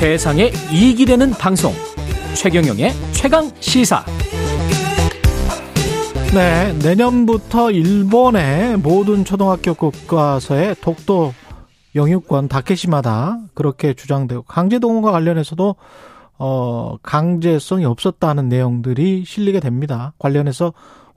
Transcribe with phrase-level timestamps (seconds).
[0.00, 1.74] 세상에 이익이 되는 방송
[2.34, 4.02] 최경영의 최강 시사
[6.32, 11.34] 네, 내년부터 일본의 모든 초등학교 교과서에 독도
[11.94, 15.76] 영유권 다케시마다 그렇게 주장되고 강제동원과 관련해서도
[16.38, 20.14] 어 강제성이 없었다는 내용들이 실리게 됩니다.
[20.18, 20.72] 관련해서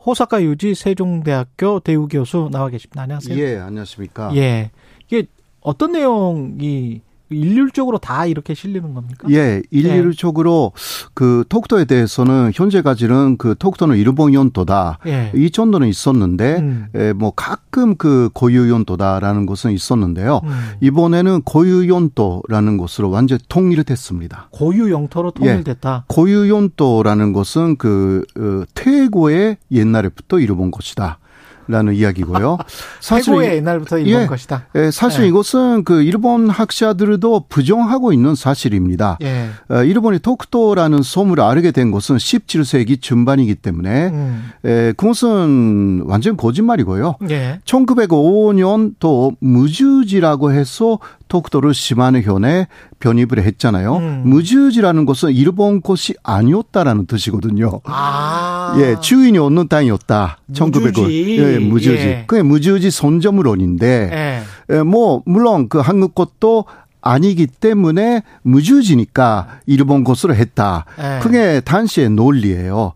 [0.05, 3.03] 호사카 유지 세종대학교 대우 교수 나와 계십니다.
[3.03, 3.39] 안녕하세요.
[3.39, 4.35] 예, 안녕하십니까.
[4.35, 4.71] 예.
[5.07, 5.27] 이게
[5.61, 7.01] 어떤 내용이
[7.33, 9.27] 일률적으로 다 이렇게 실리는 겁니까?
[9.31, 11.09] 예, 일률적으로 예.
[11.13, 14.99] 그 톡토에 대해서는 현재까지는 그 톡토는 일본 연도다.
[15.07, 15.31] 예.
[15.35, 16.85] 이 정도는 있었는데 음.
[16.95, 20.41] 예, 뭐 가끔 그 고유 연도다라는 것은 있었는데요.
[20.43, 20.49] 음.
[20.81, 24.49] 이번에는 고유 연도라는 것으로 완전 통일됐습니다.
[24.51, 26.05] 고유 영토로 통일됐다.
[26.09, 31.19] 예, 고유 연도라는 것은 그 어, 퇴고의 옛날에부터 일본 것이다.
[31.67, 32.57] 라는 이야기고요.
[32.99, 34.65] 사실 최고의 옛날부터 일본 예, 것이다.
[34.75, 35.27] 예, 사실 예.
[35.27, 39.17] 이것은 그 일본 학자들도 부정하고 있는 사실입니다.
[39.21, 39.49] 예.
[39.69, 44.51] 어, 일본이 토크토라는 소문을 알게 된 것은 17세기 중반이기 때문에 음.
[44.65, 47.15] 예, 그것은 완전 거짓말이고요.
[47.29, 47.59] 예.
[47.65, 50.99] 1905년 또 무주지라고 해서
[51.33, 52.67] 토크토를 시마네 현에
[52.99, 53.97] 변입을 했잖아요.
[53.97, 54.21] 음.
[54.25, 57.81] 무주지라는 것은 일본 곳이 아니었다라는 뜻이거든요.
[57.85, 58.75] 아.
[58.77, 60.37] 예, 주인이 없는 땅이었다.
[60.53, 61.11] 1905.
[61.11, 62.03] 예, 무주지.
[62.03, 62.23] 예.
[62.27, 64.75] 그게 무주지 선점론인데 예.
[64.75, 66.65] 예, 뭐 물론 그 한국 것도
[67.01, 70.85] 아니기 때문에 무주지니까 일본 곳으로 했다.
[70.99, 71.19] 예.
[71.19, 72.93] 그게 당시의 논리예요.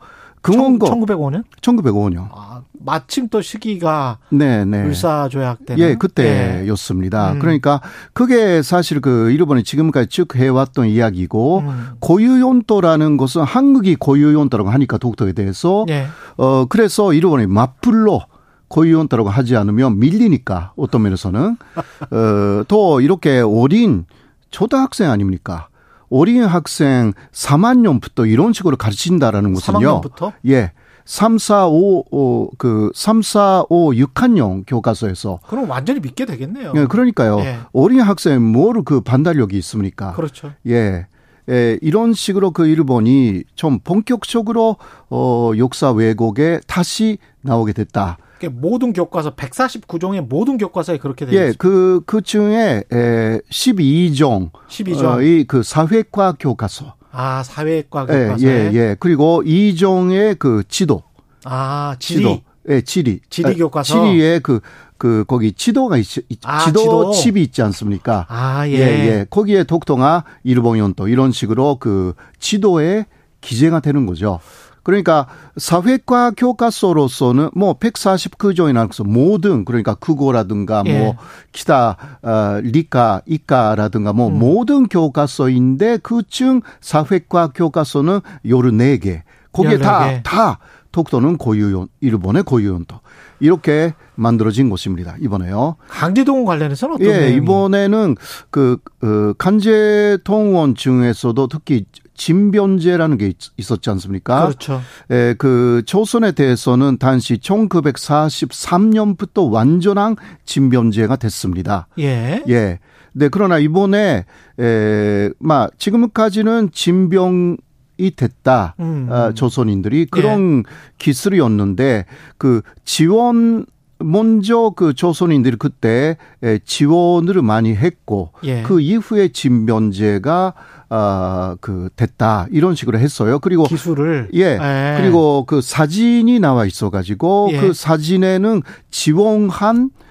[0.52, 1.44] 근원거 1905년?
[1.62, 2.30] 1905년.
[2.32, 4.84] 아, 마침 또 시기가 네, 네.
[4.84, 7.30] 불사조약 때는 예, 그때였습니다.
[7.30, 7.34] 예.
[7.34, 7.40] 음.
[7.40, 7.82] 그러니까
[8.14, 11.88] 그게 사실 그 일본이 지금까지 쭉 해왔던 이야기고 음.
[12.00, 16.08] 고유용도라는 것은 한국이 고유용도라고 하니까 독도에 대해서 예.
[16.38, 18.22] 어 그래서 일본이 맞불로
[18.70, 21.58] 고유용도라고 하지 않으면 밀리니까 어떤 면에서는
[22.12, 24.06] 어또 이렇게 어린
[24.50, 25.68] 초등학생 아닙니까?
[26.10, 30.02] 어린 학생 3학년부터 이런 식으로 가르친다라는 것은요.
[30.02, 30.34] 3학년부터?
[30.48, 30.72] 예.
[31.06, 35.40] 3, 4, 5, 어, 그, 3, 4, 5, 6학년 교과서에서.
[35.48, 36.74] 그럼 완전히 믿게 되겠네요.
[36.76, 37.40] 예, 그러니까요.
[37.40, 37.60] 예.
[37.72, 40.12] 어린 학생 뭐로 그 반달력이 있습니까?
[40.14, 40.52] 그렇죠.
[40.68, 41.08] 예.
[41.50, 44.76] 예, 이런 식으로 그 일본이 좀 본격적으로
[45.10, 48.18] 어 역사 왜곡에 다시 나오게 됐다.
[48.46, 54.52] 모든 교과서 149종의 모든 교과서에 그렇게 되어 예, 그, 그 중에 에, 12종.
[54.70, 55.04] 12종.
[55.04, 56.96] 어, 그 사회과 교과서.
[57.12, 58.44] 아, 사회과 교과서.
[58.46, 58.96] 예, 예, 예.
[59.00, 61.04] 그리고 2종의 그 지도.
[61.46, 62.18] 아, 지리.
[62.18, 62.42] 지도.
[62.70, 63.20] 예, 지리.
[63.30, 64.06] 지리 교과서.
[64.06, 64.60] 지리에 그,
[64.98, 66.06] 그, 거기 지도가 있,
[66.44, 68.26] 아, 지도, 지도 칩이 있지 않습니까?
[68.30, 68.74] 아, 예.
[68.74, 69.26] 예, 예.
[69.30, 73.06] 거기에 독통화 일본연도 이런 식으로 그 지도에
[73.42, 74.40] 기재가 되는 거죠.
[74.88, 75.28] 그러니까
[75.58, 81.00] 사회과 교과서로서는 뭐 149종이나 서 모든 그러니까 국어라든가 뭐 예.
[81.00, 81.16] 뭐
[81.52, 84.40] 기타 어 리카 이과라든가 뭐 음.
[84.40, 89.24] 모든 교과서인데 그중 사회과 교과서는 요르 4개.
[89.52, 90.60] 거기에 다다 다
[90.98, 93.00] 독도는 고유용 일본의 고유용도
[93.40, 95.16] 이렇게 만들어진 곳입니다.
[95.22, 95.76] 이번에요.
[95.90, 98.16] 강제동원 관련해서는 어떤 예, 이번에는
[98.50, 101.86] 그, 그 강제동원 중에서도 특히
[102.16, 104.48] 진변제라는 게 있었지 않습니까?
[104.48, 104.82] 그렇죠.
[105.12, 110.16] 예, 그 조선에 대해서는 당시 1943년부터 완전한
[110.46, 111.90] 진변제가 됐습니다.
[112.00, 112.42] 예.
[112.50, 112.80] 예.
[113.14, 114.26] 네, 그러나 이번에
[114.60, 117.58] 에, 막 지금까지는 진병
[117.98, 118.76] 이 됐다.
[118.80, 119.08] 음.
[119.12, 120.72] 아, 조선인들이 그런 예.
[120.98, 122.06] 기술이었는데
[122.38, 123.66] 그 지원
[124.00, 126.18] 먼저 그 조선인들이 그때
[126.66, 128.62] 지원을 많이 했고 예.
[128.62, 130.54] 그 이후에 진변제가
[130.90, 133.40] 아그 됐다 이런 식으로 했어요.
[133.40, 134.60] 그리고 기술을 예.
[134.62, 134.98] 예.
[135.02, 137.60] 그리고 그 사진이 나와 있어 가지고 예.
[137.60, 140.07] 그 사진에는 지원한 어,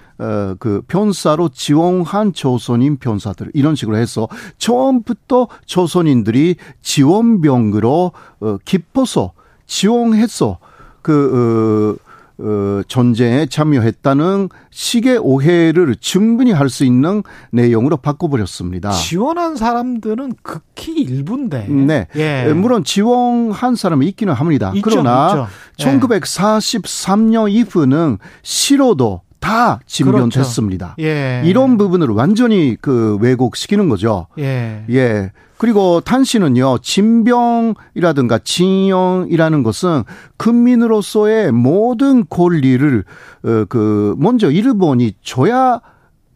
[0.59, 9.33] 그 변사로 지원한 조선인 변사들 이런 식으로 해서 처음부터 조선인들이 지원병으로 어, 기뻐서
[9.67, 10.59] 지원해서
[11.01, 12.07] 그 어,
[12.39, 18.91] 어, 전쟁에 참여했다는 식의 오해를 충분히 할 수 있는 내용으로 바꿔버렸습니다.
[18.91, 21.67] 지원한 사람들은 극히 일부인데.
[21.69, 22.07] 네.
[22.15, 22.53] 예.
[22.53, 24.71] 물론 지원한 사람이 있기는 합니다.
[24.75, 25.47] 있죠, 그러나
[25.77, 25.87] 있죠.
[25.89, 27.53] 1943년 예.
[27.53, 30.95] 이후는 싫어도 다 진변됐습니다.
[30.95, 31.09] 그렇죠.
[31.09, 31.41] 예.
[31.45, 34.27] 이런 부분을 완전히 그 왜곡시키는 거죠.
[34.37, 34.83] 예.
[34.89, 35.31] 예.
[35.57, 40.03] 그리고 탄 씨는요, 진병이라든가 진영이라는 것은
[40.37, 43.03] 국민으로서의 모든 권리를,
[43.43, 45.81] 어, 그, 먼저 일본이 줘야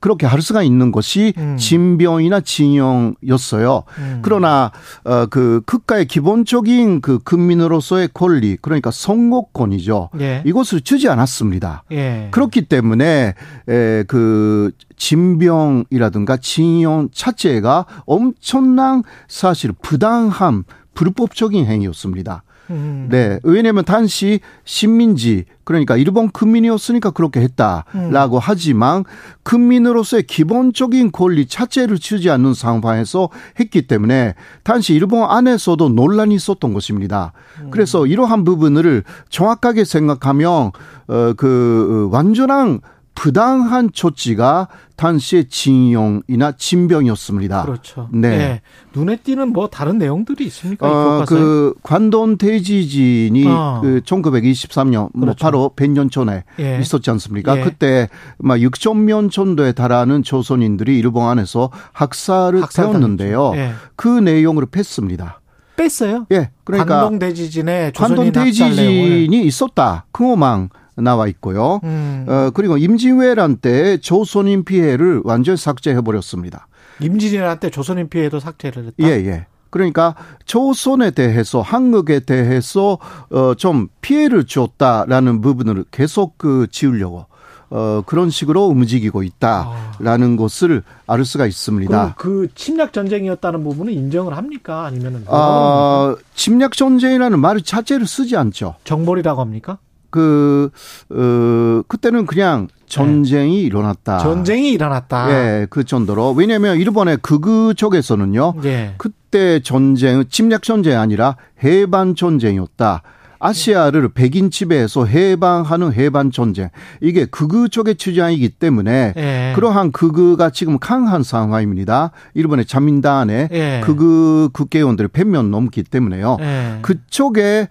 [0.01, 1.55] 그렇게 할 수가 있는 것이 음.
[1.57, 3.83] 진병이나 진영이었어요.
[3.99, 4.19] 음.
[4.23, 4.71] 그러나
[5.05, 10.09] 어, 그 국가의 기본적인 그 국민으로서의 권리 그러니까 선거권이죠.
[10.19, 10.41] 예.
[10.45, 11.83] 이것을 주지 않았습니다.
[11.91, 12.27] 예.
[12.31, 13.35] 그렇기 때문에
[13.69, 20.63] 에, 그 진병이라든가 진영 자체가 엄청난 사실 부당함
[20.95, 22.43] 불법적인 행위였습니다.
[22.71, 23.07] 음.
[23.09, 23.39] 네.
[23.43, 28.39] 왜냐하면 당시 식민지 그러니까 일본 국민이었으니까 그렇게 했다라고 음.
[28.41, 29.03] 하지만
[29.43, 33.29] 국민으로서의 기본적인 권리 자체를 주지 않는 상황에서
[33.59, 37.33] 했기 때문에 당시 일본 안에서도 논란이 있었던 것입니다.
[37.61, 37.69] 음.
[37.71, 40.71] 그래서 이러한 부분을 정확하게 생각하면
[41.07, 42.79] 어그 완전한
[43.21, 47.65] 부당한 조치가 당시의 징용이나 진병이었습니다.
[47.65, 48.09] 그렇죠.
[48.11, 48.29] 네.
[48.35, 48.61] 네.
[48.95, 50.87] 눈에 띄는 뭐 다른 내용들이 있습니까?
[50.87, 53.79] 어, 그 관돈 대지진이 어.
[53.83, 55.25] 그 1923년 뭐 그렇죠.
[55.25, 56.79] 뭐 바로 100년 전에 예.
[56.81, 57.59] 있었지 않습니까?
[57.59, 57.61] 예.
[57.61, 58.09] 그때
[58.39, 63.51] 막 6천 명 정도에 달하는 조선인들이 일본 안에서 학살을 태웠는데요.
[63.53, 63.73] 예.
[63.95, 65.41] 그 내용으로 뺐습니다.
[65.75, 66.25] 뺐어요?
[66.31, 66.49] 예.
[66.63, 70.07] 그러니까 관동 대지진에 관동 대지진이 있었다.
[70.11, 70.69] 그거만
[71.01, 71.79] 나와 있고요.
[71.83, 72.25] 음.
[72.27, 76.67] 어, 그리고 임진왜란 때 조선인 피해를 완전 삭제해 버렸습니다.
[76.99, 78.95] 임진왜란 때 조선인 피해도 삭제를 했다.
[79.01, 79.45] 예, 예.
[79.71, 80.15] 그러니까
[80.45, 82.97] 조선에 대해서 한국에 대해서
[83.31, 87.25] 어 좀 피해를 줬다라는 부분을 계속 그 지우려고
[87.69, 90.37] 어 그런 식으로 움직이고 있다라는 아.
[90.37, 92.15] 것을 알 수가 있습니다.
[92.17, 94.83] 그 침략 전쟁이었다는 부분은 인정을 합니까?
[94.85, 98.75] 아니면은 아 침략 전쟁이라는 말 자체를 쓰지 않죠.
[98.83, 99.77] 정벌이라고 합니까?
[100.11, 100.69] 그,
[101.09, 103.61] 어, 그때는 그냥 전쟁이 네.
[103.63, 104.19] 일어났다.
[104.19, 105.31] 전쟁이 일어났다.
[105.31, 106.33] 예, 그 정도로.
[106.33, 108.55] 왜냐하면 일본의 극우 쪽에서는요.
[108.65, 108.93] 예.
[108.97, 113.01] 그때 전쟁, 침략 전쟁이 아니라 해반 전쟁이었다.
[113.41, 116.69] 아시아를 백인 지배해서 해방하는 해방 전쟁
[117.01, 119.53] 이게 극우 쪽의 주장이기 때문에 예.
[119.55, 122.11] 그러한 극우가 지금 강한 상황입니다.
[122.35, 123.81] 일본의 자민당안에 예.
[123.83, 126.37] 극우 국회의원들의 100명 넘기 때문에요.
[126.39, 126.77] 예.
[126.83, 127.67] 그쪽의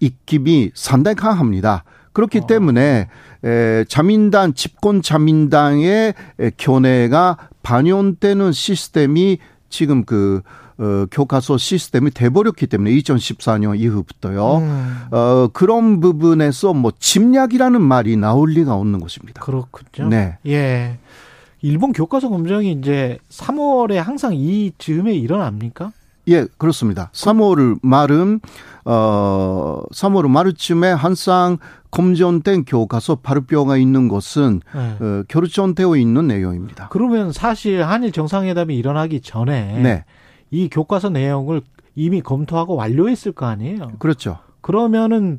[0.00, 1.84] 입김이 상당히 강합니다.
[2.12, 2.46] 그렇기 어.
[2.46, 3.08] 때문에
[3.44, 6.14] 에, 자민당 집권 자민당의
[6.56, 9.38] 견해가 반영되는 시스템이
[9.68, 10.42] 지금 그
[10.78, 14.56] 어, 교과서 시스템이 돼버렸기 때문에 2014년 이후부터요.
[14.58, 14.96] 음.
[15.10, 19.42] 어, 그런 부분에서 뭐 침략이라는 말이 나올 리가 없는 것입니다.
[19.42, 20.08] 그렇군요.
[20.08, 20.38] 네.
[20.46, 20.98] 예.
[21.62, 25.92] 일본 교과서 검정이 이제 3월에 항상 이 즈음에 일어납니까?
[26.28, 27.10] 예, 그렇습니다.
[27.12, 28.40] 3월 말은
[28.84, 31.58] 어 3월 말쯤에 항상
[31.90, 34.96] 검전된 교과서 발표가 있는 것은 네.
[35.00, 36.88] 어, 결정되어 있는 내용입니다.
[36.90, 40.04] 그러면 사실 한일 정상회담이 일어나기 전에 네.
[40.50, 41.62] 이 교과서 내용을
[41.94, 43.92] 이미 검토하고 완료했을 거 아니에요.
[43.98, 44.38] 그렇죠.
[44.60, 45.38] 그러면은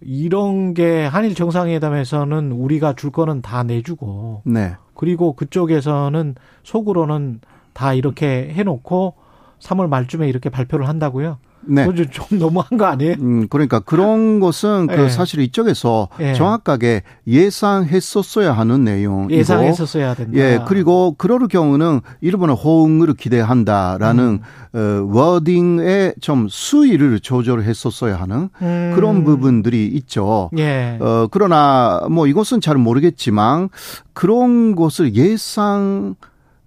[0.00, 4.74] 이런 게 한일 정상회담에서는 우리가 줄 거는 다 내주고, 네.
[4.94, 7.40] 그리고 그쪽에서는 속으로는
[7.72, 9.14] 다 이렇게 해놓고
[9.60, 11.38] 3월 말쯤에 이렇게 발표를 한다고요.
[11.66, 11.86] 네.
[12.10, 13.14] 좀 너무한 거 아니에요?
[13.20, 15.08] 음, 그러니까 그런 것은 그 네.
[15.08, 16.34] 사실 이쪽에서 네.
[16.34, 20.38] 정확하게 예상했었어야 하는 내용이고 예상했었어야 된다.
[20.38, 24.40] 예, 그리고 그럴 경우는 일본의 호응을 기대한다라는
[24.74, 24.74] 음.
[24.74, 28.92] 어, 워딩의 좀 수위를 조절했었어야 하는 음.
[28.94, 30.50] 그런 부분들이 있죠.
[30.58, 30.98] 예.
[31.00, 33.68] 어, 그러나 뭐 이것은 잘 모르겠지만
[34.12, 36.16] 그런 것을 예상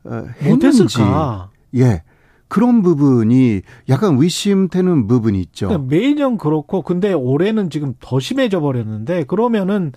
[0.06, 1.02] 어, 했는지?
[1.76, 2.02] 예.
[2.48, 5.68] 그런 부분이 약간 의심되는 부분이 있죠.
[5.68, 9.92] 그러니까 매년 그렇고 근데 올해는 지금 더 심해져 버렸는데 그러면은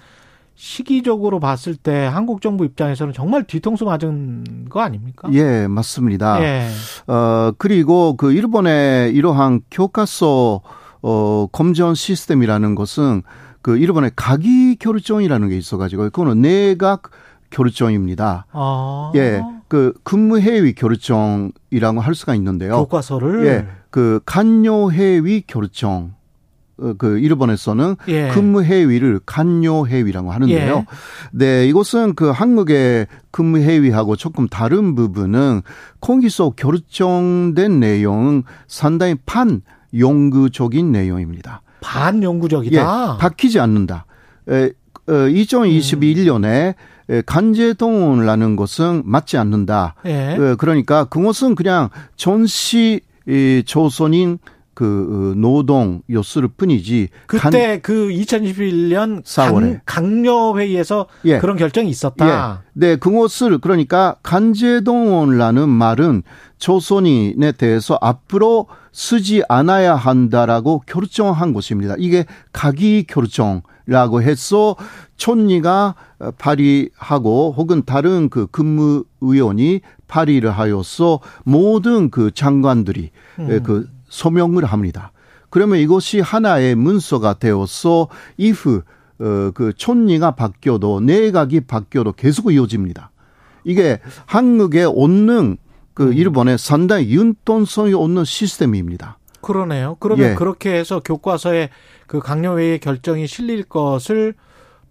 [0.54, 5.30] 시기적으로 봤을 때 한국 정부 입장에서는 정말 뒤통수 맞은 거 아닙니까?
[5.32, 6.42] 예, 맞습니다.
[6.42, 6.68] 예.
[7.06, 10.60] 어, 그리고 그 일본의 이러한 교과서
[11.00, 13.22] 어, 검전 시스템이라는 것은
[13.62, 17.10] 그 일본의 가기 결정이라는 게 있어가지고 그거는 내각
[17.48, 18.44] 결정입니다.
[18.52, 19.12] 아.
[19.14, 22.76] 예, 그 근무회의 결정이라고 할 수가 있는데요.
[22.78, 26.14] 교과서를 예, 그 간요회의 결정.
[26.80, 28.30] 어, 그 일본에서는 예.
[28.30, 30.76] 근무회의를 간요회의라고 하는데요.
[30.76, 30.86] 예.
[31.30, 35.62] 네, 이것은 그 한국의 근무회의하고 조금 다른 부분은
[36.00, 39.14] 거기서 결정된 내용은 상당히
[39.92, 41.62] 반연구적인 내용입니다.
[41.80, 42.76] 반연구적이다.
[42.76, 44.06] 예, 바뀌지 않는다.
[44.48, 44.72] 에,
[45.06, 46.72] 어, 2021년에 음.
[47.10, 49.94] 예, 간제 동원을 하는 것은 맞지 않는다.
[50.06, 50.36] 예.
[50.38, 50.54] 예.
[50.56, 53.00] 그러니까 그것은 그냥 전시
[53.66, 54.38] 조선인
[54.80, 57.08] 그 어, 노동 요소를 뿐이지.
[57.26, 61.38] 그때 간, 그 2021년 4월에 강, 력회의에서 예.
[61.38, 62.62] 그런 결정이 있었다.
[62.64, 62.70] 예.
[62.72, 66.22] 네, 그것을 그러니까 간제동원라는 말은
[66.56, 71.94] 조선인에 대해서 앞으로 쓰지 않아야 한다라고 결정한 것입니다.
[71.98, 72.24] 이게
[72.54, 73.60] 가기 결정.
[73.90, 74.76] 라고 해서
[75.16, 75.96] 촌리가
[76.38, 83.62] 발의하고 혹은 다른 그 근무위원이 발의를 하여서 모든 그 장관들이 음.
[83.64, 85.10] 그 소명을 합니다.
[85.50, 88.06] 그러면 이것이 하나의 문서가 되어서
[88.36, 88.82] 이후
[89.18, 93.10] 어, 그 촌리가 바뀌어도 내각이 바뀌어도 계속 이어집니다.
[93.64, 95.56] 이게 한국의 온능
[95.94, 96.12] 그 음.
[96.12, 99.18] 일본의 상당히 윤돈성이 없는 시스템입니다.
[99.40, 99.96] 그러네요.
[100.00, 100.34] 그러면 예.
[100.34, 101.70] 그렇게 해서 교과서에
[102.06, 104.34] 그 강요회의 결정이 실릴 것을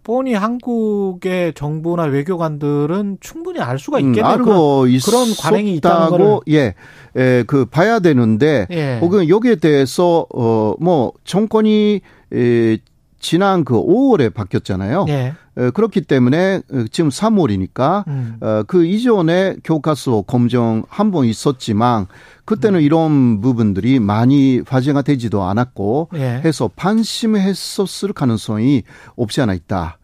[0.04, 4.24] 뻔히 한국의 정부나 외교관들은 충분히 알 수가 있겠네요.
[4.24, 6.74] 음, 알고 그런, 그런 관행이 있다는 거 예,
[7.16, 8.98] 예, 그 봐야 되는데 예.
[9.02, 12.02] 혹은 여기에 대해서 어뭐 정권이
[12.34, 12.78] 에,
[13.20, 15.06] 지난 그 5월에 바뀌었잖아요.
[15.10, 15.34] 예.
[15.58, 18.38] 에, 그렇기 때문에 어, 지금 3월이니까 음.
[18.42, 22.08] 어, 그 이전에 교과서 검정 한 번 있었지만
[22.46, 22.84] 그때는 음.
[22.84, 26.42] 이런 부분들이 많이 화제가 되지도 않았고 예.
[26.46, 28.84] 해서 반심했었을 가능성이
[29.16, 29.98] 없지 않아 있다.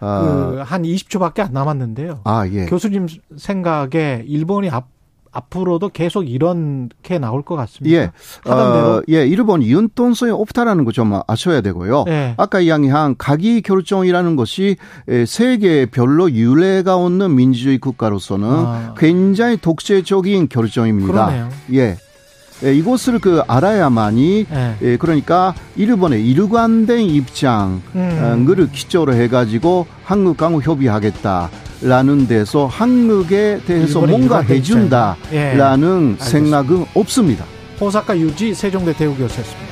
[0.00, 0.50] 아.
[0.56, 2.20] 그한 20초밖에 안 남았는데요.
[2.24, 2.66] 아, 예.
[2.66, 3.06] 교수님
[3.36, 4.88] 생각에 일본이 앞
[5.36, 7.96] 앞으로도 계속 이렇게 나올 것 같습니다.
[7.96, 8.50] 예.
[8.50, 12.04] 어, 예, 일본 윤돈성이 없다라는 거 좀 아셔야 되고요.
[12.08, 12.34] 예.
[12.38, 14.76] 아까 이야기한 가기 결정이라는 것이
[15.26, 18.94] 세계별로 유례가 없는 민주주의 국가로서는 아.
[18.96, 21.12] 굉장히 독재적인 결정입니다.
[21.12, 21.48] 그러네요.
[21.74, 21.98] 예.
[22.64, 24.76] 예, 이것을 그 알아야만이 네.
[24.82, 28.68] 예, 그러니까 일본의 일관된 입장을 음.
[28.72, 31.50] 기초로 해가지고 한국 강호 협의하겠다
[31.82, 36.24] 라는 데서 한국에 대해서 뭔가 해준다라는 예.
[36.24, 37.44] 생각은 없습니다.
[37.78, 39.65] 호사카 유지 세종대 대우교수였습니다.